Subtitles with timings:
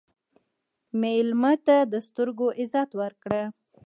[1.01, 3.43] مېلمه ته د سترګو عزت ورکړه.